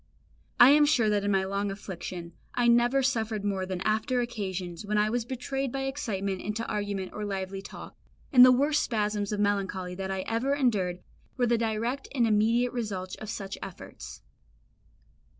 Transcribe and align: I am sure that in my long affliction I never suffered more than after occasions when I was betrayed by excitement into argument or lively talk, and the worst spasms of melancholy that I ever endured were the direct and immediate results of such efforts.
I 0.59 0.71
am 0.71 0.85
sure 0.87 1.11
that 1.11 1.23
in 1.23 1.29
my 1.29 1.43
long 1.43 1.69
affliction 1.69 2.33
I 2.55 2.67
never 2.67 3.03
suffered 3.03 3.45
more 3.45 3.67
than 3.67 3.81
after 3.81 4.19
occasions 4.19 4.83
when 4.83 4.97
I 4.97 5.11
was 5.11 5.25
betrayed 5.25 5.71
by 5.71 5.83
excitement 5.83 6.41
into 6.41 6.65
argument 6.65 7.13
or 7.13 7.23
lively 7.23 7.61
talk, 7.61 7.95
and 8.33 8.43
the 8.43 8.51
worst 8.51 8.81
spasms 8.81 9.31
of 9.31 9.39
melancholy 9.39 9.93
that 9.93 10.09
I 10.09 10.21
ever 10.21 10.55
endured 10.55 11.01
were 11.37 11.45
the 11.45 11.55
direct 11.59 12.07
and 12.15 12.25
immediate 12.25 12.73
results 12.73 13.13
of 13.17 13.29
such 13.29 13.59
efforts. 13.61 14.23